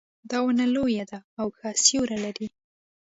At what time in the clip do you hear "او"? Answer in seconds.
1.39-1.47